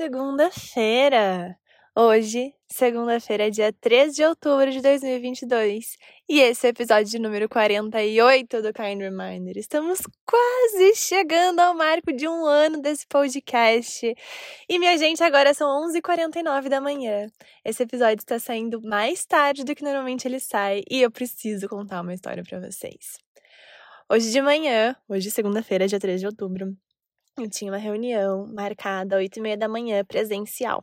[0.00, 1.54] segunda-feira!
[1.94, 5.98] Hoje, segunda-feira, dia 13 de outubro de 2022.
[6.26, 9.58] E esse é o episódio de número 48 do Kind Reminder.
[9.58, 14.14] Estamos quase chegando ao marco de um ano desse podcast.
[14.66, 17.26] E, minha gente, agora são 11h49 da manhã.
[17.62, 20.82] Esse episódio está saindo mais tarde do que normalmente ele sai.
[20.90, 23.18] E eu preciso contar uma história para vocês.
[24.10, 26.74] Hoje de manhã, hoje segunda-feira, dia 13 de outubro,
[27.38, 30.82] eu tinha uma reunião marcada às 8 e meia da manhã, presencial.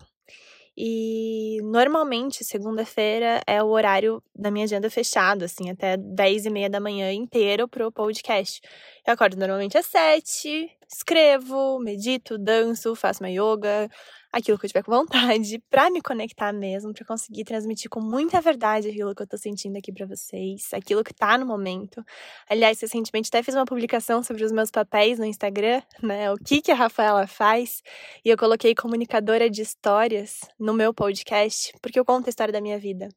[0.80, 6.70] E normalmente, segunda-feira é o horário da minha agenda fechado, assim, até 10 e meia
[6.70, 8.62] da manhã inteiro pro podcast.
[9.06, 13.90] Eu acordo normalmente às 7, escrevo, medito, danço, faço uma yoga,
[14.38, 18.40] aquilo que eu tiver com vontade, para me conectar mesmo, para conseguir transmitir com muita
[18.40, 22.04] verdade aquilo que eu tô sentindo aqui para vocês, aquilo que tá no momento.
[22.50, 26.32] Aliás, recentemente até fiz uma publicação sobre os meus papéis no Instagram, né?
[26.32, 27.82] O que que a Rafaela faz,
[28.24, 32.62] e eu coloquei comunicadora de histórias no meu podcast, porque eu conto a história da
[32.62, 33.10] minha vida.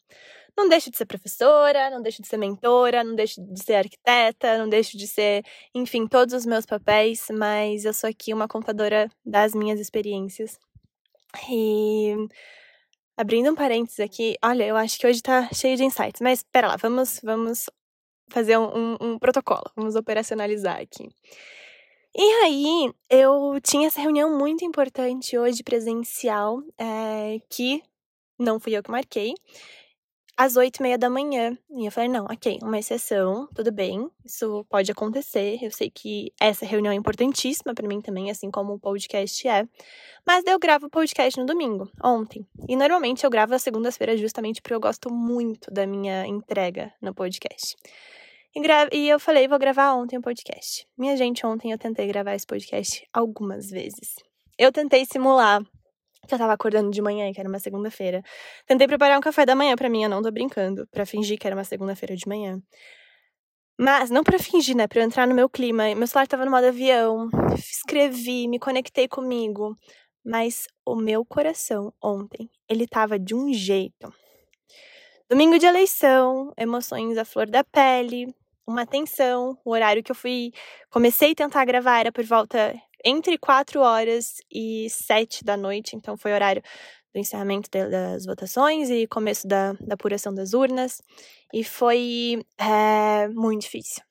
[0.57, 4.59] Não deixo de ser professora, não deixo de ser mentora, não deixo de ser arquiteta,
[4.59, 9.09] não deixo de ser, enfim, todos os meus papéis, mas eu sou aqui uma contadora
[9.25, 10.59] das minhas experiências
[11.51, 12.15] e
[13.17, 16.69] abrindo um parênteses aqui, olha, eu acho que hoje tá cheio de insights, mas espera
[16.69, 17.67] lá, vamos, vamos
[18.31, 21.09] fazer um, um, um protocolo, vamos operacionalizar aqui.
[22.17, 27.83] E aí, eu tinha essa reunião muito importante hoje presencial, é, que
[28.39, 29.35] não fui eu que marquei,
[30.37, 31.57] às oito e meia da manhã.
[31.71, 35.59] E eu falei, não, ok, uma exceção, tudo bem, isso pode acontecer.
[35.63, 39.67] Eu sei que essa reunião é importantíssima para mim também, assim como o podcast é.
[40.27, 42.47] Mas eu gravo o podcast no domingo, ontem.
[42.69, 47.15] E normalmente eu gravo às segundas-feiras justamente porque eu gosto muito da minha entrega no
[47.15, 47.77] podcast.
[48.55, 48.89] E, gra...
[48.93, 50.87] e eu falei, vou gravar ontem o podcast.
[50.99, 54.17] Minha gente, ontem eu tentei gravar esse podcast algumas vezes.
[54.59, 55.63] Eu tentei simular
[56.31, 58.23] que eu tava acordando de manhã, que era uma segunda-feira.
[58.67, 61.47] Tentei preparar um café da manhã para mim, eu não tô brincando, para fingir que
[61.47, 62.61] era uma segunda-feira de manhã.
[63.79, 65.95] Mas não para fingir, né, para eu entrar no meu clima.
[65.95, 67.29] Meu celular tava no modo avião.
[67.55, 69.75] Escrevi, me conectei comigo,
[70.25, 74.13] mas o meu coração ontem, ele tava de um jeito.
[75.29, 78.35] Domingo de eleição, emoções à flor da pele,
[78.67, 79.59] uma tensão.
[79.65, 80.53] O horário que eu fui,
[80.91, 82.75] comecei a tentar gravar era por volta
[83.05, 86.63] entre 4 horas e 7 da noite, então foi o horário
[87.13, 91.03] do encerramento das votações e começo da, da apuração das urnas.
[91.53, 94.03] E foi é, muito difícil.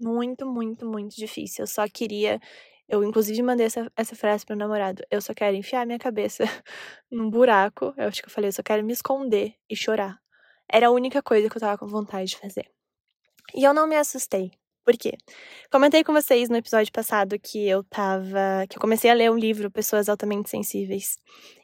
[0.00, 1.62] Muito, muito, muito difícil.
[1.62, 2.40] Eu só queria.
[2.88, 5.02] Eu, inclusive, mandei essa, essa frase pro namorado.
[5.10, 6.44] Eu só quero enfiar minha cabeça
[7.10, 7.92] num buraco.
[7.96, 10.18] Eu acho que eu falei, eu só quero me esconder e chorar.
[10.70, 12.70] Era a única coisa que eu tava com vontade de fazer.
[13.54, 14.52] E eu não me assustei.
[14.86, 15.18] Por quê?
[15.68, 18.64] Comentei com vocês no episódio passado que eu tava.
[18.70, 21.16] que eu comecei a ler um livro Pessoas Altamente Sensíveis.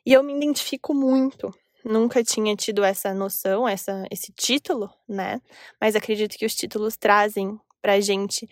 [0.05, 1.49] E eu me identifico muito.
[1.85, 5.41] Nunca tinha tido essa noção, essa, esse título, né?
[5.81, 8.49] Mas acredito que os títulos trazem pra gente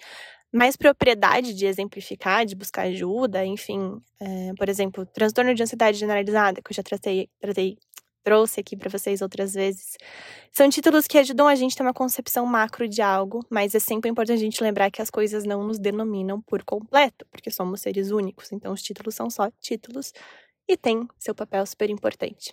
[0.52, 4.00] mais propriedade de exemplificar, de buscar ajuda, enfim.
[4.20, 7.76] É, por exemplo, transtorno de ansiedade generalizada, que eu já tratei, tratei
[8.22, 9.96] trouxe aqui para vocês outras vezes.
[10.52, 13.78] São títulos que ajudam a gente a ter uma concepção macro de algo, mas é
[13.78, 17.80] sempre importante a gente lembrar que as coisas não nos denominam por completo, porque somos
[17.80, 20.12] seres únicos, então os títulos são só títulos
[20.68, 22.52] e tem seu papel super importante.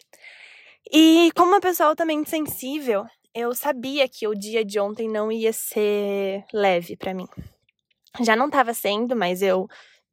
[0.92, 5.52] E como uma pessoa altamente sensível, eu sabia que o dia de ontem não ia
[5.54, 7.28] ser leve para mim.
[8.22, 9.68] Já não estava sendo, mas eu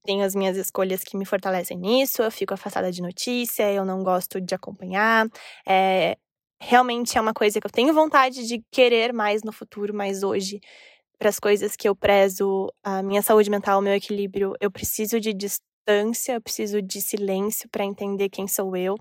[0.05, 4.03] tenho as minhas escolhas que me fortalecem nisso, eu fico afastada de notícia, eu não
[4.03, 5.27] gosto de acompanhar.
[5.67, 6.17] É,
[6.61, 10.61] realmente é uma coisa que eu tenho vontade de querer mais no futuro, mas hoje,
[11.19, 15.19] para as coisas que eu prezo, a minha saúde mental, o meu equilíbrio, eu preciso
[15.21, 18.97] de distância, eu preciso de silêncio para entender quem sou eu.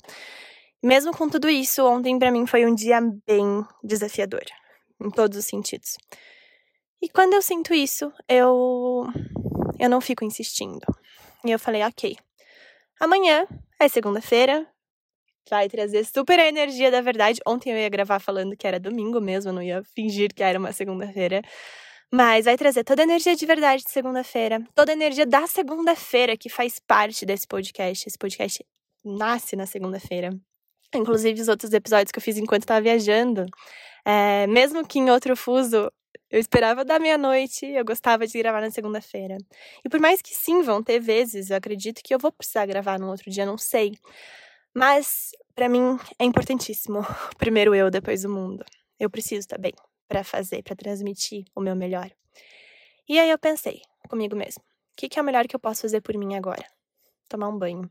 [0.84, 4.44] Mesmo com tudo isso, ontem para mim foi um dia bem desafiador,
[5.02, 5.98] em todos os sentidos.
[7.02, 9.08] E quando eu sinto isso, eu
[9.84, 10.80] eu não fico insistindo.
[11.44, 12.16] E eu falei, ok.
[13.02, 13.46] Amanhã
[13.78, 14.66] é segunda-feira,
[15.50, 17.42] vai trazer super a energia da verdade.
[17.46, 20.58] Ontem eu ia gravar falando que era domingo mesmo, eu não ia fingir que era
[20.58, 21.42] uma segunda-feira.
[22.10, 26.38] Mas vai trazer toda a energia de verdade de segunda-feira, toda a energia da segunda-feira
[26.38, 28.08] que faz parte desse podcast.
[28.08, 28.66] Esse podcast
[29.04, 30.30] nasce na segunda-feira.
[30.96, 33.46] Inclusive os outros episódios que eu fiz enquanto estava viajando.
[34.06, 35.92] É, mesmo que em outro fuso,
[36.34, 39.38] eu esperava da meia-noite, eu gostava de gravar na segunda-feira.
[39.86, 43.00] E por mais que sim, vão ter vezes, eu acredito que eu vou precisar gravar
[43.00, 43.94] no outro dia, não sei.
[44.74, 47.06] Mas para mim é importantíssimo.
[47.38, 48.66] Primeiro eu, depois o mundo.
[49.00, 49.74] Eu preciso estar bem
[50.08, 52.10] para fazer, para transmitir o meu melhor.
[53.08, 55.84] E aí eu pensei comigo mesmo: o que, que é o melhor que eu posso
[55.84, 56.66] fazer por mim agora?
[57.30, 57.88] Tomar um banho.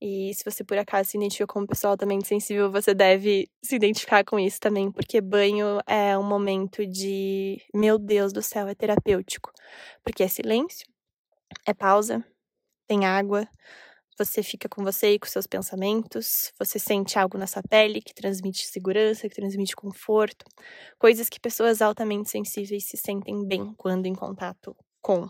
[0.00, 4.24] E se você por acaso se identifica como pessoa altamente sensível, você deve se identificar
[4.24, 9.52] com isso também, porque banho é um momento de, meu Deus do céu, é terapêutico.
[10.02, 10.86] Porque é silêncio,
[11.66, 12.24] é pausa,
[12.88, 13.48] tem água,
[14.18, 18.14] você fica com você e com seus pensamentos, você sente algo na sua pele que
[18.14, 20.44] transmite segurança, que transmite conforto,
[20.98, 25.28] coisas que pessoas altamente sensíveis se sentem bem quando em contato com.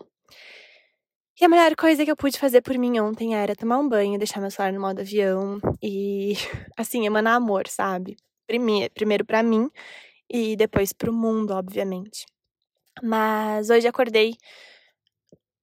[1.41, 4.19] E a melhor coisa que eu pude fazer por mim ontem era tomar um banho,
[4.19, 6.35] deixar meu celular no modo avião e,
[6.77, 8.19] assim, emanar amor, sabe?
[8.47, 9.71] Primeiro, primeiro para mim
[10.29, 12.27] e depois pro mundo, obviamente.
[13.03, 14.37] Mas hoje acordei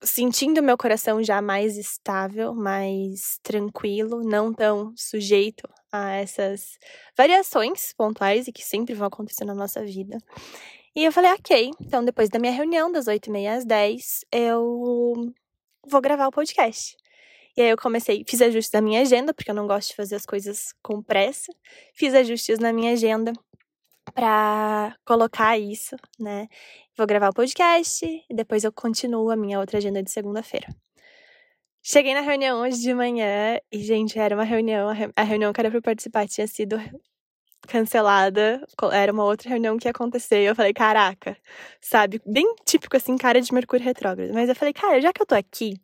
[0.02, 6.76] sentindo meu coração já mais estável, mais tranquilo, não tão sujeito a essas
[7.16, 10.18] variações pontuais e que sempre vão acontecer na nossa vida.
[10.96, 15.32] E eu falei, ok, então depois da minha reunião, das 8h30 às 10, eu
[15.88, 16.96] vou gravar o podcast.
[17.56, 20.14] E aí eu comecei, fiz ajustes na minha agenda, porque eu não gosto de fazer
[20.14, 21.52] as coisas com pressa.
[21.94, 23.32] Fiz ajustes na minha agenda
[24.14, 26.46] para colocar isso, né?
[26.96, 30.68] Vou gravar o podcast e depois eu continuo a minha outra agenda de segunda-feira.
[31.82, 35.70] Cheguei na reunião hoje de manhã e, gente, era uma reunião, a reunião que era
[35.70, 36.76] para participar tinha sido
[37.66, 38.66] cancelada.
[38.92, 40.42] Era uma outra reunião que ia acontecer.
[40.42, 41.36] E eu falei, caraca,
[41.80, 42.20] sabe?
[42.26, 44.32] Bem típico, assim, cara de Mercúrio retrógrado.
[44.32, 45.74] Mas eu falei, cara, já que eu tô aqui,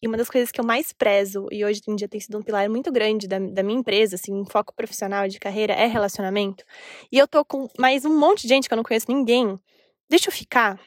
[0.00, 2.42] e uma das coisas que eu mais prezo, e hoje em dia tem sido um
[2.42, 6.64] pilar muito grande da, da minha empresa, assim, um foco profissional de carreira, é relacionamento.
[7.10, 9.58] E eu tô com mais um monte de gente que eu não conheço ninguém.
[10.08, 10.80] Deixa eu ficar?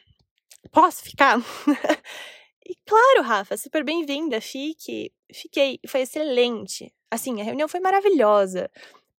[0.70, 1.38] Posso ficar?
[2.66, 4.40] e claro, Rafa, super bem-vinda.
[4.40, 5.12] Fique.
[5.32, 5.78] Fiquei.
[5.86, 6.92] Foi excelente.
[7.10, 8.70] Assim, a reunião foi maravilhosa.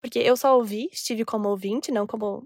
[0.03, 2.45] Porque eu só ouvi, estive como ouvinte, não como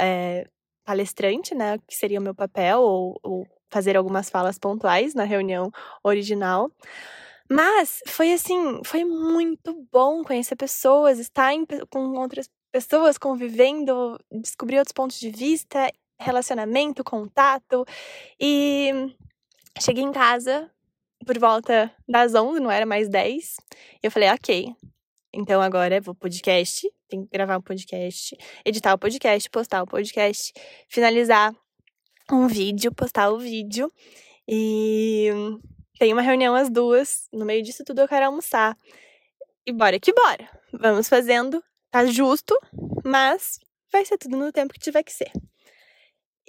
[0.00, 0.46] é,
[0.84, 1.78] palestrante, né?
[1.78, 5.70] Que seria o meu papel, ou, ou fazer algumas falas pontuais na reunião
[6.04, 6.70] original.
[7.50, 14.78] Mas foi assim, foi muito bom conhecer pessoas, estar em, com outras pessoas, convivendo, descobrir
[14.78, 17.84] outros pontos de vista, relacionamento, contato.
[18.40, 19.14] E
[19.80, 20.70] cheguei em casa
[21.26, 23.56] por volta das 11, não era mais 10.
[24.02, 24.74] E eu falei, ok,
[25.32, 30.52] então agora vou podcast, tem que gravar um podcast, editar o podcast, postar o podcast,
[30.88, 31.54] finalizar
[32.30, 33.90] um vídeo, postar o vídeo.
[34.46, 35.30] E
[35.98, 37.28] tem uma reunião às duas.
[37.32, 38.76] No meio disso tudo eu quero almoçar.
[39.66, 40.48] E bora que bora.
[40.72, 41.62] Vamos fazendo.
[41.90, 42.58] Tá justo,
[43.04, 43.58] mas
[43.90, 45.30] vai ser tudo no tempo que tiver que ser.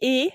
[0.02, 0.32] E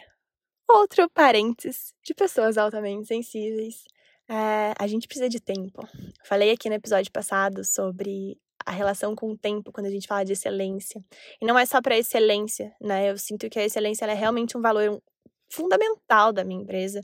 [0.69, 3.85] outro parênteses de pessoas altamente sensíveis
[4.29, 5.87] é, a gente precisa de tempo.
[6.25, 10.25] Falei aqui no episódio passado sobre a relação com o tempo quando a gente fala
[10.25, 11.03] de excelência.
[11.41, 13.11] E não é só para excelência, né?
[13.11, 15.03] Eu sinto que a excelência é realmente um valor
[15.51, 17.01] fundamental da minha empresa,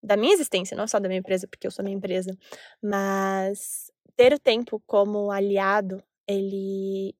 [0.00, 2.30] da minha existência, não só da minha empresa, porque eu sou minha empresa,
[2.80, 7.14] mas ter o tempo como aliado, ele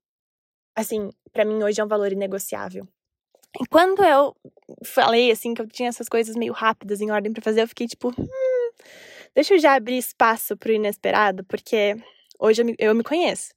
[0.76, 2.86] assim, para mim hoje é um valor inegociável.
[3.60, 4.36] E quando eu
[4.84, 7.88] falei assim que eu tinha essas coisas meio rápidas em ordem para fazer, eu fiquei
[7.88, 8.70] tipo, hum,
[9.34, 11.96] Deixa eu já abrir espaço pro inesperado, porque
[12.38, 13.52] hoje eu me, eu me conheço.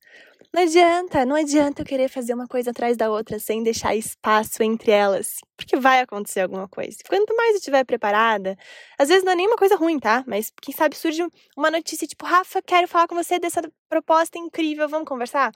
[0.53, 4.61] Não adianta, não adianta eu querer fazer uma coisa atrás da outra sem deixar espaço
[4.61, 6.97] entre elas, porque vai acontecer alguma coisa.
[7.07, 8.57] Quanto mais eu estiver preparada,
[8.99, 10.25] às vezes não é nenhuma coisa ruim, tá?
[10.27, 14.89] Mas quem sabe surge uma notícia tipo, Rafa, quero falar com você dessa proposta incrível,
[14.89, 15.53] vamos conversar?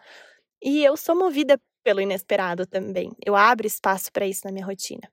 [0.63, 3.12] E eu sou movida pelo inesperado também.
[3.25, 5.10] Eu abro espaço para isso na minha rotina.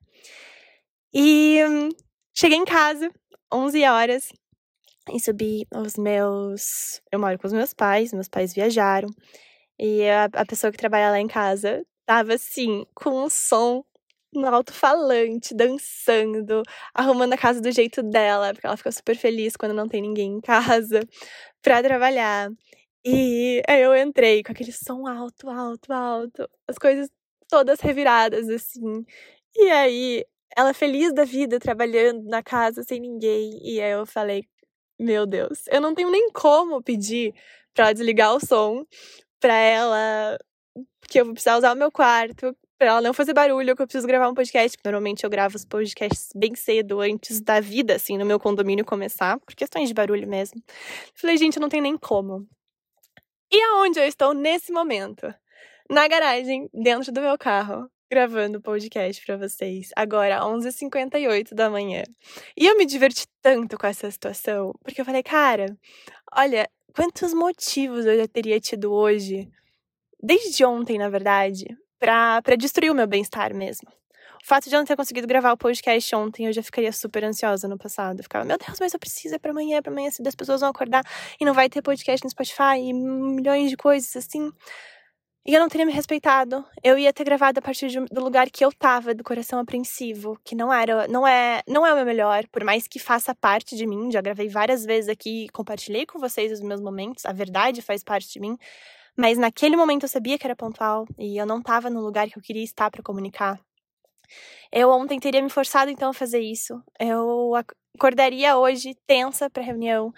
[1.13, 1.89] E hum,
[2.33, 3.11] cheguei em casa,
[3.53, 4.29] 11 horas,
[5.11, 7.01] e subi os meus.
[7.11, 9.09] Eu moro com os meus pais, meus pais viajaram.
[9.79, 13.83] E a, a pessoa que trabalha lá em casa tava assim, com um som
[14.33, 19.73] no alto-falante, dançando, arrumando a casa do jeito dela, porque ela fica super feliz quando
[19.73, 21.01] não tem ninguém em casa
[21.61, 22.49] pra trabalhar.
[23.05, 27.09] E aí eu entrei com aquele som alto, alto, alto, as coisas
[27.49, 29.05] todas reviradas assim.
[29.55, 30.25] E aí,
[30.57, 33.59] ela feliz da vida, trabalhando na casa sem ninguém.
[33.63, 34.45] E aí eu falei,
[35.03, 37.33] meu Deus, eu não tenho nem como pedir
[37.73, 38.85] para desligar o som,
[39.39, 40.37] para ela
[41.07, 43.87] que eu vou precisar usar o meu quarto, para ela não fazer barulho, que eu
[43.87, 44.77] preciso gravar um podcast.
[44.83, 49.39] Normalmente eu gravo os podcasts bem cedo, antes da vida, assim, no meu condomínio começar,
[49.39, 50.61] por questões de barulho mesmo.
[51.13, 52.47] Falei, gente, não tenho nem como.
[53.51, 55.33] E aonde eu estou nesse momento?
[55.89, 62.03] Na garagem, dentro do meu carro, gravando o podcast para vocês, agora 11h58 da manhã.
[62.55, 65.65] E eu me diverti tanto com essa situação, porque eu falei, cara,
[66.31, 69.49] olha, quantos motivos eu já teria tido hoje,
[70.21, 71.65] desde ontem, na verdade,
[71.97, 73.89] para destruir o meu bem-estar mesmo.
[74.43, 77.23] O fato de eu não ter conseguido gravar o podcast ontem, eu já ficaria super
[77.23, 78.19] ansiosa no passado.
[78.19, 80.35] Eu ficava, meu Deus, mas eu preciso, é pra amanhã, é pra amanhã, se as
[80.35, 81.01] pessoas vão acordar
[81.41, 84.51] e não vai ter podcast no Spotify e milhões de coisas assim.
[85.45, 86.63] E eu não teria me respeitado.
[86.81, 90.39] Eu ia ter gravado a partir de, do lugar que eu tava, do coração apreensivo,
[90.43, 93.75] que não era, não é, não é o meu melhor, por mais que faça parte
[93.75, 94.09] de mim.
[94.09, 97.25] Já gravei várias vezes aqui, compartilhei com vocês os meus momentos.
[97.25, 98.57] A verdade faz parte de mim.
[99.17, 102.37] Mas naquele momento eu sabia que era pontual e eu não tava no lugar que
[102.37, 103.59] eu queria estar para comunicar.
[104.71, 106.81] Eu ontem teria me forçado então a fazer isso.
[106.99, 107.53] Eu
[107.95, 110.11] acordaria hoje tensa para reunião.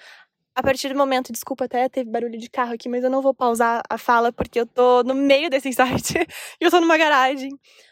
[0.55, 3.33] A partir do momento, desculpa, até teve barulho de carro aqui, mas eu não vou
[3.33, 6.13] pausar a fala porque eu tô no meio desse insight
[6.61, 7.49] e eu tô numa garagem.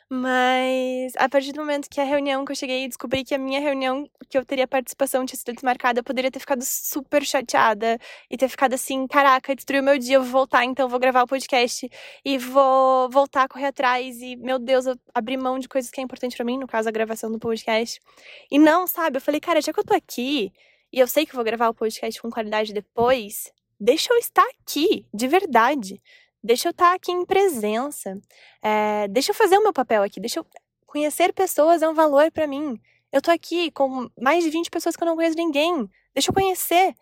[0.09, 3.37] Mas a partir do momento que a reunião que eu cheguei e descobri que a
[3.37, 7.97] minha reunião que eu teria participação tinha sido desmarcada, eu poderia ter ficado super chateada
[8.29, 11.27] e ter ficado assim, caraca, destruiu meu dia, eu vou voltar, então vou gravar o
[11.27, 11.89] podcast
[12.23, 15.99] e vou voltar a correr atrás e, meu Deus, eu abri mão de coisas que
[15.99, 17.99] é importante para mim, no caso a gravação do podcast.
[18.49, 20.53] E não, sabe, eu falei, cara, já que eu tô aqui
[20.93, 25.07] e eu sei que vou gravar o podcast com qualidade depois, deixa eu estar aqui,
[25.11, 25.99] de verdade.
[26.43, 28.21] Deixa eu estar aqui em presença.
[28.61, 30.19] É, deixa eu fazer o meu papel aqui.
[30.19, 30.45] Deixa eu
[30.85, 32.79] conhecer pessoas é um valor para mim.
[33.11, 35.89] Eu tô aqui com mais de 20 pessoas que eu não conheço ninguém.
[36.13, 36.93] Deixa eu conhecer.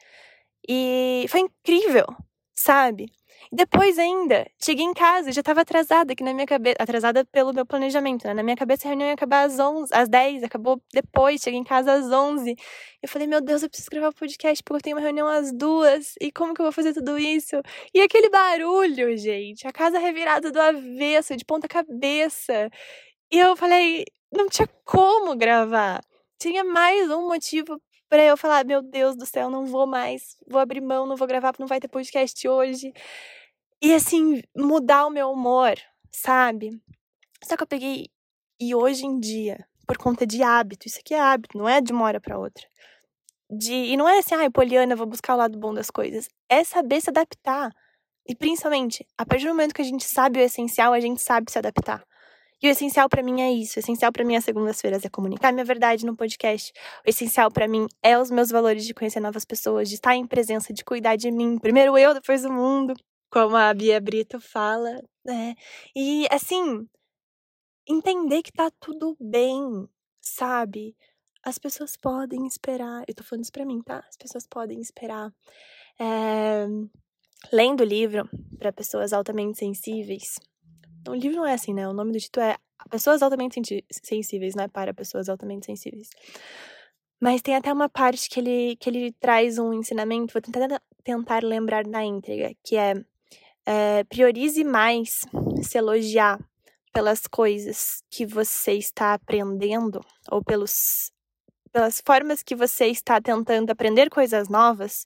[0.65, 2.05] E foi incrível,
[2.53, 3.11] sabe?
[3.51, 7.65] Depois ainda, cheguei em casa, já estava atrasada aqui na minha cabeça, atrasada pelo meu
[7.65, 8.33] planejamento, né?
[8.33, 11.63] Na minha cabeça a reunião ia acabar às 11, às 10, acabou depois, cheguei em
[11.63, 12.55] casa às 11.
[13.01, 15.51] Eu falei, meu Deus, eu preciso gravar o podcast porque eu tenho uma reunião às
[15.51, 16.15] duas.
[16.21, 17.55] E como que eu vou fazer tudo isso?
[17.93, 22.69] E aquele barulho, gente, a casa revirada do avesso, de ponta cabeça.
[23.31, 26.01] E eu falei, não tinha como gravar.
[26.39, 27.79] Tinha mais um motivo
[28.11, 31.25] para eu falar, meu Deus do céu, não vou mais, vou abrir mão, não vou
[31.25, 32.91] gravar, não vai ter podcast hoje.
[33.81, 35.75] E assim, mudar o meu humor,
[36.11, 36.77] sabe?
[37.41, 38.09] Só que eu peguei.
[38.59, 41.93] E hoje em dia, por conta de hábito, isso aqui é hábito, não é de
[41.93, 42.67] uma hora para outra.
[43.49, 46.27] De, e não é assim, ai, ah, Poliana, vou buscar o lado bom das coisas.
[46.49, 47.71] É saber se adaptar.
[48.27, 51.49] E principalmente, a partir do momento que a gente sabe o essencial, a gente sabe
[51.49, 52.05] se adaptar.
[52.61, 53.77] E o essencial para mim é isso.
[53.77, 56.71] O essencial para mim às segundas-feiras é comunicar minha verdade no podcast.
[57.05, 60.27] O essencial para mim é os meus valores de conhecer novas pessoas, de estar em
[60.27, 61.57] presença, de cuidar de mim.
[61.57, 62.93] Primeiro eu, depois o mundo
[63.31, 65.55] como a Bia Brito fala, né?
[65.95, 66.87] E assim,
[67.87, 69.87] entender que tá tudo bem,
[70.21, 70.95] sabe?
[71.43, 73.03] As pessoas podem esperar.
[73.07, 74.03] Eu tô falando isso pra mim, tá?
[74.07, 75.33] As pessoas podem esperar.
[75.99, 76.67] É,
[77.51, 80.35] lendo o livro para pessoas altamente sensíveis.
[81.07, 81.87] O livro não é assim, né?
[81.87, 82.57] O nome do título é
[82.89, 86.09] Pessoas Altamente Sensíveis, não é para pessoas altamente sensíveis.
[87.19, 91.43] Mas tem até uma parte que ele, que ele traz um ensinamento, vou tentar, tentar
[91.43, 92.95] lembrar na íntegra, que é
[93.65, 95.21] é, priorize mais
[95.61, 96.39] se elogiar
[96.93, 101.11] pelas coisas que você está aprendendo ou pelos,
[101.71, 105.05] pelas formas que você está tentando aprender coisas novas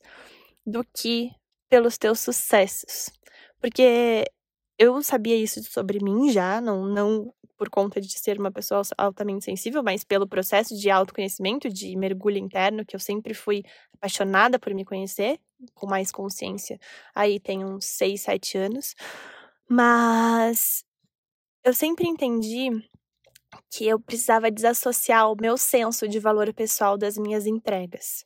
[0.65, 1.31] do que
[1.69, 3.11] pelos teus sucessos.
[3.59, 4.25] Porque
[4.77, 9.45] eu sabia isso sobre mim já, não, não por conta de ser uma pessoa altamente
[9.45, 13.63] sensível, mas pelo processo de autoconhecimento, de mergulho interno, que eu sempre fui
[13.93, 15.39] apaixonada por me conhecer,
[15.73, 16.77] com mais consciência.
[17.13, 18.93] Aí tem uns 6, 7 anos.
[19.69, 20.83] Mas
[21.63, 22.69] eu sempre entendi
[23.71, 28.21] que eu precisava desassociar o meu senso de valor pessoal das minhas entregas.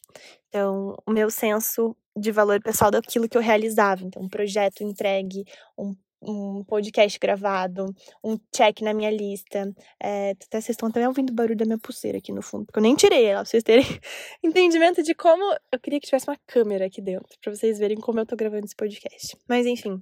[0.47, 4.03] Então, o meu senso de valor pessoal daquilo que eu realizava.
[4.03, 5.45] Então, um projeto entregue,
[5.77, 7.85] um um podcast gravado,
[8.23, 9.73] um check na minha lista.
[10.01, 12.83] É, vocês estão também ouvindo o barulho da minha pulseira aqui no fundo, porque eu
[12.83, 13.85] nem tirei ela, pra vocês terem
[14.43, 15.43] entendimento de como.
[15.71, 18.65] Eu queria que tivesse uma câmera aqui dentro, pra vocês verem como eu tô gravando
[18.65, 19.37] esse podcast.
[19.47, 20.01] Mas enfim,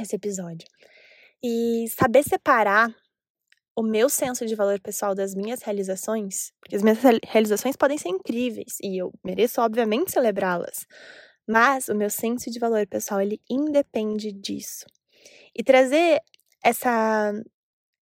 [0.00, 0.66] esse episódio.
[1.42, 2.94] E saber separar
[3.76, 8.08] o meu senso de valor pessoal das minhas realizações, porque as minhas realizações podem ser
[8.08, 10.84] incríveis e eu mereço, obviamente, celebrá-las.
[11.48, 14.84] Mas o meu senso de valor pessoal, ele independe disso.
[15.54, 16.20] E trazer
[16.62, 17.32] essa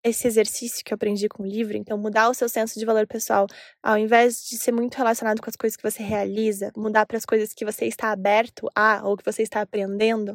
[0.09, 3.09] esse exercício que eu aprendi com o livro, então mudar o seu senso de valor
[3.09, 3.47] pessoal,
[3.83, 7.27] ao invés de ser muito relacionado com as coisas que você realiza, mudar para as
[7.27, 10.33] coisas que você está aberto a ou que você está aprendendo,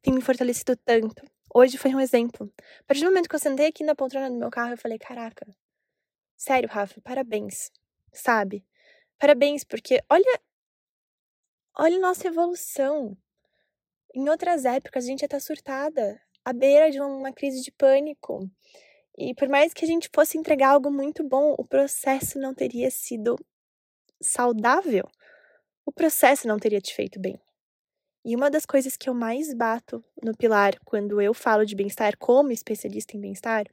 [0.00, 1.22] tem me fortalecido tanto.
[1.54, 2.50] Hoje foi um exemplo.
[2.80, 4.98] A partir do momento que eu sentei aqui na poltrona do meu carro, eu falei:
[4.98, 5.46] caraca,
[6.36, 7.70] sério, Rafa, parabéns,
[8.12, 8.64] sabe?
[9.18, 10.40] Parabéns, porque olha,
[11.78, 13.16] olha nossa evolução.
[14.14, 17.70] Em outras épocas a gente ia estar tá surtada, à beira de uma crise de
[17.72, 18.48] pânico.
[19.18, 22.90] E por mais que a gente fosse entregar algo muito bom, o processo não teria
[22.90, 23.36] sido
[24.22, 25.08] saudável.
[25.84, 27.38] O processo não teria te feito bem.
[28.24, 32.16] E uma das coisas que eu mais bato no pilar quando eu falo de bem-estar
[32.18, 33.66] como especialista em bem-estar,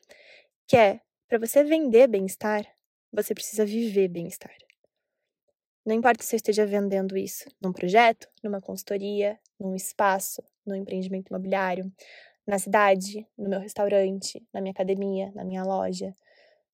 [0.65, 2.65] que é para você vender bem-estar,
[3.11, 4.55] você precisa viver bem-estar.
[5.85, 11.29] Não importa se eu esteja vendendo isso num projeto, numa consultoria, num espaço, num empreendimento
[11.29, 11.91] imobiliário,
[12.47, 16.15] na cidade, no meu restaurante, na minha academia, na minha loja,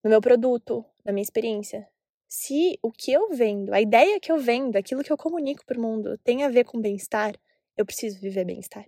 [0.03, 1.88] no meu produto, na minha experiência.
[2.30, 5.77] Se o que eu vendo, a ideia que eu vendo, aquilo que eu comunico para
[5.77, 7.36] o mundo tem a ver com bem-estar,
[7.75, 8.86] eu preciso viver bem-estar.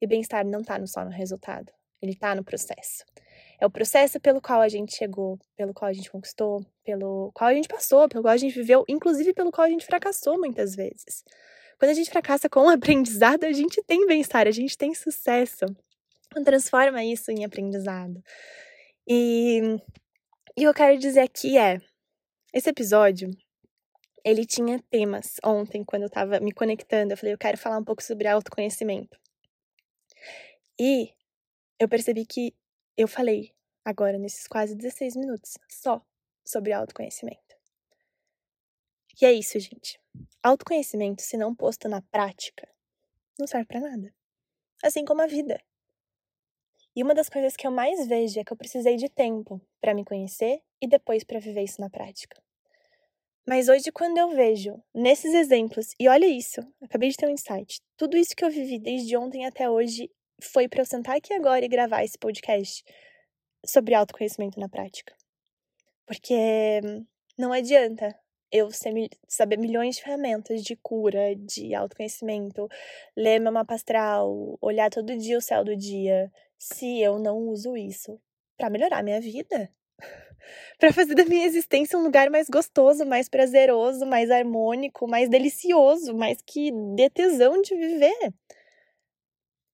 [0.00, 3.04] E bem-estar não está só no resultado, ele está no processo.
[3.60, 7.48] É o processo pelo qual a gente chegou, pelo qual a gente conquistou, pelo qual
[7.48, 10.74] a gente passou, pelo qual a gente viveu, inclusive pelo qual a gente fracassou muitas
[10.74, 11.24] vezes.
[11.78, 15.64] Quando a gente fracassa com o aprendizado, a gente tem bem-estar, a gente tem sucesso.
[16.44, 18.22] Transforma isso em aprendizado.
[19.06, 19.60] E,
[20.56, 21.80] e eu quero dizer aqui é,
[22.52, 23.30] esse episódio,
[24.24, 27.84] ele tinha temas ontem, quando eu tava me conectando, eu falei, eu quero falar um
[27.84, 29.18] pouco sobre autoconhecimento.
[30.78, 31.12] E
[31.78, 32.54] eu percebi que
[32.96, 33.52] eu falei
[33.84, 36.04] agora nesses quase 16 minutos só
[36.44, 37.56] sobre autoconhecimento.
[39.20, 39.98] E é isso, gente.
[40.42, 42.68] Autoconhecimento, se não posto na prática,
[43.38, 44.14] não serve para nada.
[44.82, 45.58] Assim como a vida.
[46.96, 49.92] E uma das coisas que eu mais vejo é que eu precisei de tempo para
[49.92, 52.42] me conhecer e depois para viver isso na prática.
[53.46, 57.80] Mas hoje, quando eu vejo nesses exemplos, e olha isso, acabei de ter um insight,
[57.96, 60.10] tudo isso que eu vivi desde ontem até hoje
[60.42, 62.82] foi para eu sentar aqui agora e gravar esse podcast
[63.64, 65.14] sobre autoconhecimento na prática.
[66.06, 66.80] Porque
[67.38, 68.18] não adianta
[68.50, 68.70] eu
[69.28, 72.68] saber milhões de ferramentas de cura, de autoconhecimento,
[73.16, 77.76] ler meu mapa astral, olhar todo dia o céu do dia, se eu não uso
[77.76, 78.20] isso
[78.56, 79.70] para melhorar minha vida.
[80.78, 86.14] para fazer da minha existência um lugar mais gostoso, mais prazeroso, mais harmônico, mais delicioso,
[86.14, 88.34] mais que dê tesão de viver.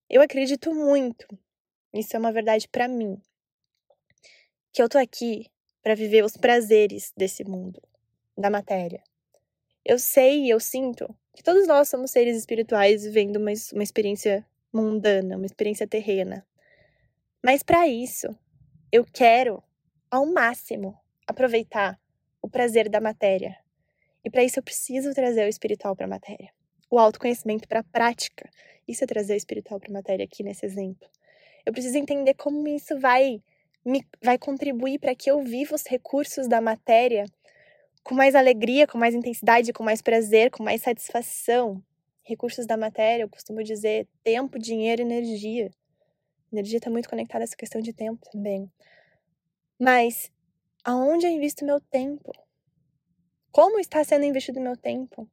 [0.09, 1.27] Eu acredito muito,
[1.93, 3.21] isso é uma verdade para mim,
[4.73, 5.47] que eu tô aqui
[5.83, 7.83] para viver os prazeres desse mundo,
[8.37, 9.03] da matéria.
[9.85, 14.47] Eu sei e eu sinto que todos nós somos seres espirituais vivendo uma, uma experiência
[14.73, 16.47] mundana, uma experiência terrena.
[17.44, 18.28] Mas para isso,
[18.92, 19.62] eu quero,
[20.09, 21.98] ao máximo, aproveitar
[22.40, 23.57] o prazer da matéria.
[24.24, 26.52] E para isso eu preciso trazer o espiritual para a matéria,
[26.88, 28.48] o autoconhecimento para a prática.
[28.87, 31.09] Isso é trazer o espiritual para a matéria aqui nesse exemplo.
[31.66, 33.42] Eu preciso entender como isso vai
[33.85, 37.24] me vai contribuir para que eu viva os recursos da matéria
[38.05, 41.83] com mais alegria, com mais intensidade, com mais prazer, com mais satisfação.
[42.22, 45.72] Recursos da matéria, eu costumo dizer tempo, dinheiro, energia.
[46.53, 48.71] Energia está muito conectada a essa questão de tempo também.
[49.81, 50.31] Mas
[50.85, 52.31] aonde eu invisto meu tempo?
[53.51, 55.29] Como está sendo investido meu tempo?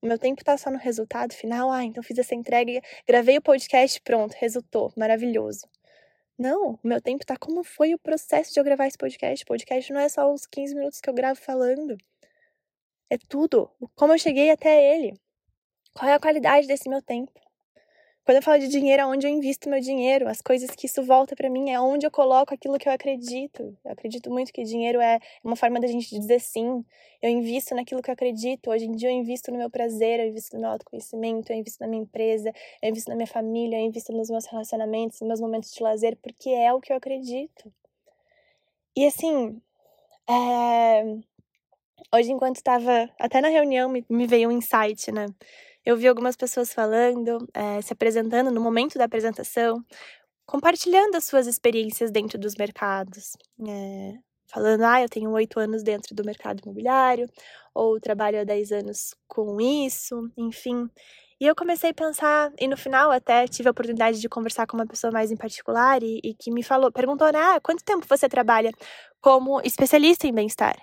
[0.00, 1.70] O meu tempo está só no resultado final.
[1.70, 5.68] Ah, então fiz essa entrega, gravei o podcast, pronto, resultou, maravilhoso.
[6.38, 9.44] Não, o meu tempo tá como foi o processo de eu gravar esse podcast.
[9.44, 11.98] Podcast não é só os 15 minutos que eu gravo falando.
[13.10, 13.70] É tudo.
[13.94, 15.20] Como eu cheguei até ele.
[15.92, 17.32] Qual é a qualidade desse meu tempo?
[18.24, 21.34] Quando eu falo de dinheiro, aonde eu invisto meu dinheiro, as coisas que isso volta
[21.34, 23.76] para mim, é onde eu coloco aquilo que eu acredito.
[23.84, 26.84] Eu acredito muito que dinheiro é uma forma da gente dizer sim.
[27.22, 28.70] Eu invisto naquilo que eu acredito.
[28.70, 31.82] Hoje em dia eu invisto no meu prazer, eu invisto no meu autoconhecimento, eu invisto
[31.82, 32.52] na minha empresa,
[32.82, 36.16] eu invisto na minha família, eu invisto nos meus relacionamentos, nos meus momentos de lazer,
[36.22, 37.72] porque é o que eu acredito.
[38.96, 39.60] E assim,
[40.28, 41.02] é...
[42.14, 45.26] hoje enquanto estava até na reunião me, me veio um insight, né?
[45.90, 49.84] Eu vi algumas pessoas falando, é, se apresentando no momento da apresentação,
[50.46, 53.36] compartilhando as suas experiências dentro dos mercados.
[53.68, 54.14] É,
[54.46, 57.26] falando, ah, eu tenho oito anos dentro do mercado imobiliário,
[57.74, 60.88] ou trabalho há dez anos com isso, enfim.
[61.40, 64.76] E eu comecei a pensar, e no final até tive a oportunidade de conversar com
[64.76, 68.06] uma pessoa mais em particular e, e que me falou, perguntou, né, ah, quanto tempo
[68.08, 68.70] você trabalha
[69.20, 70.80] como especialista em bem-estar?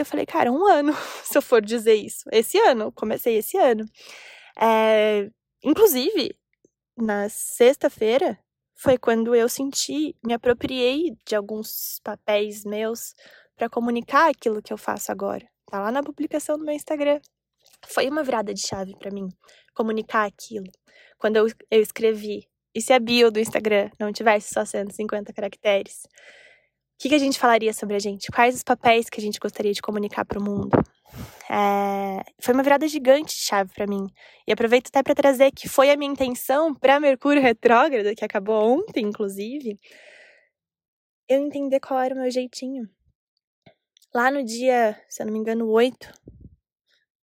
[0.00, 0.92] Eu falei, cara, um ano,
[1.24, 2.24] se eu for dizer isso.
[2.32, 3.84] Esse ano, comecei esse ano.
[4.60, 5.28] É,
[5.62, 6.34] inclusive,
[6.96, 8.38] na sexta-feira,
[8.74, 13.14] foi quando eu senti, me apropriei de alguns papéis meus
[13.56, 15.44] para comunicar aquilo que eu faço agora.
[15.66, 17.20] Tá lá na publicação do meu Instagram.
[17.86, 19.28] Foi uma virada de chave para mim,
[19.74, 20.70] comunicar aquilo.
[21.18, 26.02] Quando eu, eu escrevi, e se a bio do Instagram não tivesse só 150 caracteres,
[26.98, 28.28] o que, que a gente falaria sobre a gente?
[28.32, 30.70] Quais os papéis que a gente gostaria de comunicar para o mundo?
[31.48, 34.04] É, foi uma virada gigante de chave para mim.
[34.44, 38.80] E aproveito até para trazer que foi a minha intenção para Mercúrio retrógrado, que acabou
[38.80, 39.78] ontem, inclusive,
[41.28, 42.88] eu entender qual era o meu jeitinho.
[44.12, 46.12] Lá no dia, se eu não me engano, 8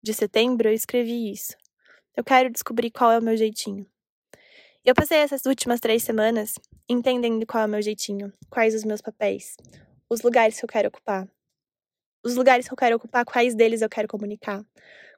[0.04, 1.56] de setembro, eu escrevi isso.
[2.16, 3.88] Eu quero descobrir qual é o meu jeitinho.
[4.86, 6.56] Eu passei essas últimas três semanas
[6.90, 9.56] entendendo qual é o meu jeitinho, quais os meus papéis,
[10.10, 11.26] os lugares que eu quero ocupar.
[12.22, 14.62] Os lugares que eu quero ocupar, quais deles eu quero comunicar.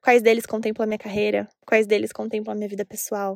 [0.03, 3.35] Quais deles contemplam a minha carreira, quais deles contemplam a minha vida pessoal.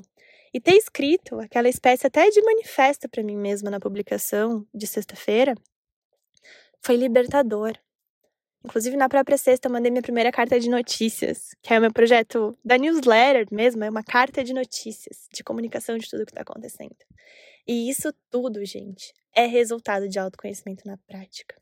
[0.54, 5.56] E ter escrito aquela espécie até de manifesto para mim mesma na publicação de sexta-feira
[6.80, 7.74] foi libertador.
[8.64, 11.94] Inclusive, na própria sexta, eu mandei minha primeira carta de notícias, que é o meu
[11.94, 16.42] projeto da newsletter mesmo, é uma carta de notícias, de comunicação de tudo que está
[16.42, 16.96] acontecendo.
[17.66, 21.56] E isso tudo, gente, é resultado de autoconhecimento na prática.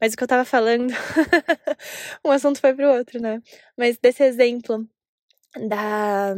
[0.00, 0.92] Mas o que eu tava falando,
[2.24, 3.42] um assunto foi pro outro, né?
[3.76, 4.88] Mas desse exemplo
[5.68, 6.34] da,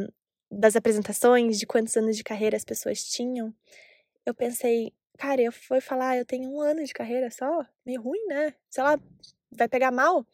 [0.50, 3.54] das apresentações, de quantos anos de carreira as pessoas tinham,
[4.24, 8.24] eu pensei, cara, eu fui falar, eu tenho um ano de carreira só, meio ruim,
[8.26, 8.54] né?
[8.70, 8.98] Sei lá,
[9.50, 10.26] vai pegar mal?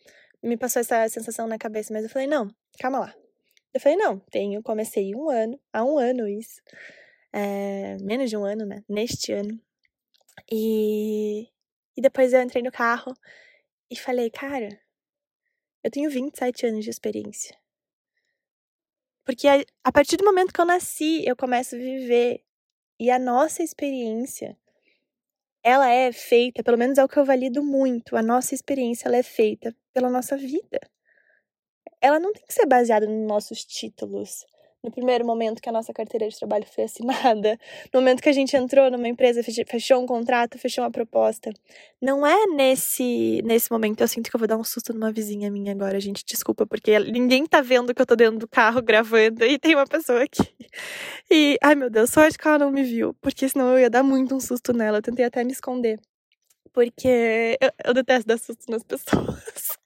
[0.43, 2.49] Me passou essa sensação na cabeça, mas eu falei, não,
[2.79, 3.15] calma lá.
[3.73, 6.61] Eu falei, não, tenho, comecei um ano, há um ano isso.
[7.33, 8.85] É, menos de um ano, né?
[8.89, 9.61] Neste ano.
[10.51, 11.49] E,
[11.97, 13.13] e depois eu entrei no carro
[13.91, 14.69] e falei, cara,
[15.83, 17.57] eu tenho 27 anos de experiência.
[19.25, 22.45] Porque a, a partir do momento que eu nasci, eu começo a viver.
[23.01, 24.57] E a nossa experiência
[25.65, 29.17] ela é feita, pelo menos é o que eu valido muito, a nossa experiência ela
[29.17, 30.79] é feita pela nossa vida.
[32.01, 34.45] Ela não tem que ser baseada nos nossos títulos,
[34.85, 37.59] no primeiro momento que a nossa carteira de trabalho foi assinada,
[37.93, 41.51] no momento que a gente entrou numa empresa, fechou um contrato, fechou uma proposta.
[42.01, 45.51] Não é nesse nesse momento, eu sinto que eu vou dar um susto numa vizinha
[45.51, 49.45] minha agora, gente, desculpa, porque ninguém tá vendo que eu tô dentro do carro gravando
[49.45, 50.43] e tem uma pessoa aqui.
[51.31, 54.03] E, ai meu Deus, sorte que ela não me viu, porque senão eu ia dar
[54.03, 55.99] muito um susto nela, eu tentei até me esconder.
[56.75, 59.79] Porque eu, eu detesto dar susto nas pessoas.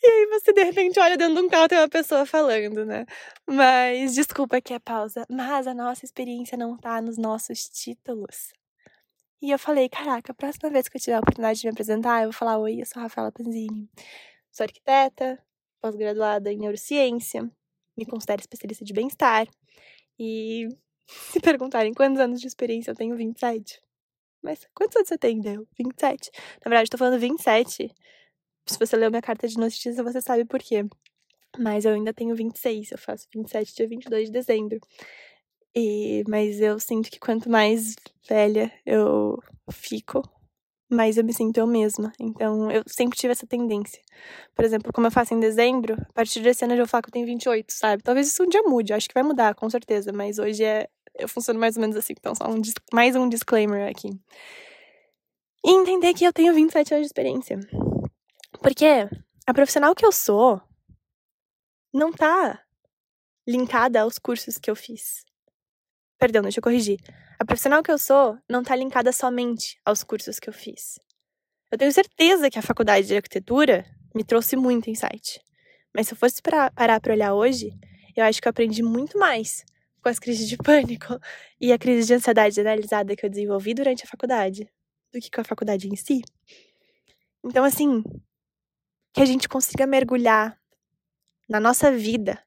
[0.00, 3.06] E aí você de repente olha dentro de um carro tem uma pessoa falando, né?
[3.46, 8.52] Mas desculpa aqui a pausa, mas a nossa experiência não tá nos nossos títulos.
[9.40, 12.20] E eu falei, caraca, a próxima vez que eu tiver a oportunidade de me apresentar,
[12.20, 13.88] eu vou falar, oi, eu sou a Rafaela Panzini.
[14.52, 15.42] Sou arquiteta,
[15.80, 17.50] pós-graduada em neurociência,
[17.96, 19.46] me considero especialista de bem-estar.
[20.18, 20.68] E
[21.32, 23.80] se perguntarem quantos anos de experiência eu tenho, 27.
[24.42, 25.66] Mas quantos anos você tem, Deu?
[25.78, 26.30] 27.
[26.64, 27.92] Na verdade, eu tô falando 27
[28.72, 30.84] se você leu minha carta de notícias, você sabe por quê.
[31.58, 34.78] Mas eu ainda tenho 26, eu faço 27 dia 22 de dezembro.
[35.74, 37.94] E, mas eu sinto que quanto mais
[38.28, 39.38] velha eu
[39.70, 40.22] fico,
[40.90, 42.12] mais eu me sinto eu mesma.
[42.20, 44.02] Então, eu sempre tive essa tendência.
[44.54, 47.02] Por exemplo, como eu faço em dezembro, a partir desse ano eu já vou falar
[47.02, 48.02] que eu tenho 28, sabe?
[48.02, 50.12] Talvez isso um dia mude, acho que vai mudar, com certeza.
[50.12, 50.88] Mas hoje é.
[51.18, 52.14] Eu funciono mais ou menos assim.
[52.18, 52.60] Então, só um,
[52.92, 54.08] mais um disclaimer aqui.
[55.64, 57.58] E entender que eu tenho 27 anos de experiência.
[58.62, 59.08] Porque
[59.46, 60.62] a profissional que eu sou
[61.92, 62.62] não tá
[63.46, 65.24] linkada aos cursos que eu fiz.
[66.18, 66.98] Perdão, deixa eu corrigir.
[67.38, 70.98] A profissional que eu sou não tá linkada somente aos cursos que eu fiz.
[71.70, 75.40] Eu tenho certeza que a faculdade de arquitetura me trouxe muito insight.
[75.94, 77.70] Mas se eu fosse pra, parar para olhar hoje,
[78.16, 79.64] eu acho que eu aprendi muito mais
[80.02, 81.18] com as crises de pânico
[81.60, 84.70] e a crise de ansiedade generalizada que eu desenvolvi durante a faculdade
[85.12, 86.22] do que com a faculdade em si.
[87.44, 88.02] Então, assim,
[89.12, 90.60] que a gente consiga mergulhar
[91.48, 92.42] na nossa vida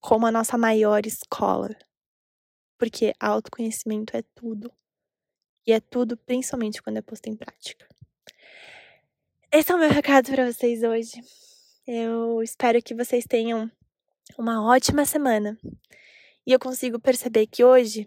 [0.00, 1.76] como a nossa maior escola.
[2.78, 4.72] Porque autoconhecimento é tudo.
[5.66, 7.86] E é tudo principalmente quando é posto em prática.
[9.52, 11.20] Esse é o meu recado para vocês hoje.
[11.86, 13.70] Eu espero que vocês tenham
[14.38, 15.58] uma ótima semana.
[16.48, 18.06] E eu consigo perceber que hoje,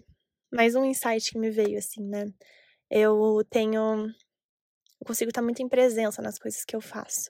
[0.51, 2.25] mais um insight que me veio assim, né?
[2.89, 4.07] Eu tenho.
[4.99, 7.29] Eu consigo estar muito em presença nas coisas que eu faço.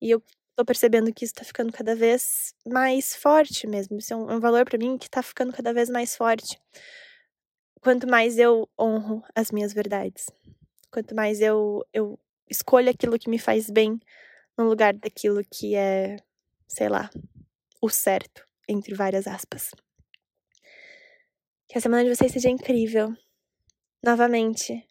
[0.00, 0.22] E eu
[0.54, 3.98] tô percebendo que isso tá ficando cada vez mais forte mesmo.
[3.98, 6.60] Isso é um, é um valor para mim que tá ficando cada vez mais forte.
[7.80, 10.26] Quanto mais eu honro as minhas verdades.
[10.92, 12.16] Quanto mais eu, eu
[12.48, 13.98] escolho aquilo que me faz bem
[14.56, 16.18] no lugar daquilo que é,
[16.68, 17.10] sei lá,
[17.82, 19.72] o certo, entre várias aspas.
[21.74, 23.12] Que a semana de vocês seja incrível.
[24.00, 24.86] Novamente,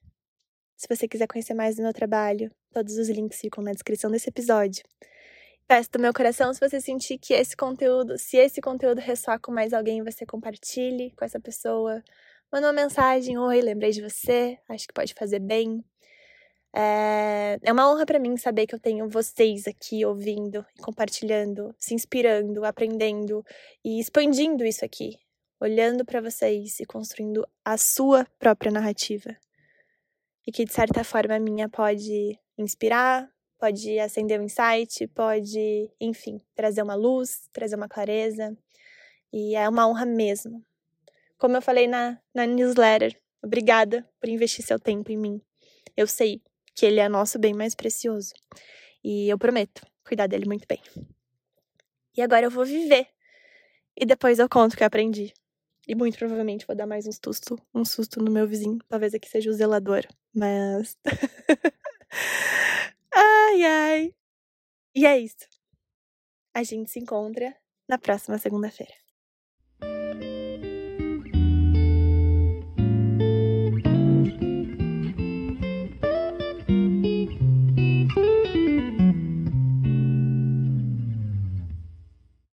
[0.76, 4.28] se você quiser conhecer mais do meu trabalho, Todos os links ficam na descrição desse
[4.28, 4.84] episódio.
[5.66, 9.50] Peço do meu coração, se você sentir que esse conteúdo, se esse conteúdo ressoar com
[9.50, 12.04] mais alguém, você compartilhe com essa pessoa.
[12.52, 15.86] Manda uma mensagem, oi, lembrei de você, acho que pode fazer bem.
[16.76, 21.94] É, é uma honra para mim saber que eu tenho vocês aqui ouvindo, compartilhando, se
[21.94, 23.42] inspirando, aprendendo
[23.86, 25.18] e expandindo isso aqui,
[25.64, 29.34] olhando para vocês e construindo a sua própria narrativa.
[30.46, 36.42] E que de certa forma a minha pode inspirar, pode acender um insight, pode, enfim,
[36.54, 38.58] trazer uma luz, trazer uma clareza.
[39.32, 40.62] E é uma honra mesmo.
[41.38, 45.42] Como eu falei na, na newsletter, obrigada por investir seu tempo em mim.
[45.96, 46.42] Eu sei
[46.76, 48.34] que ele é nosso bem mais precioso.
[49.02, 50.82] E eu prometo cuidar dele muito bem.
[52.18, 53.08] E agora eu vou viver.
[53.96, 55.34] E depois eu conto o que eu aprendi.
[55.88, 58.80] E muito provavelmente vou dar mais um susto, um susto no meu vizinho.
[58.88, 60.98] Talvez aqui seja o zelador, mas.
[63.14, 64.16] ai, ai.
[64.96, 65.48] E é isso.
[66.56, 67.56] A gente se encontra
[67.88, 69.03] na próxima segunda-feira.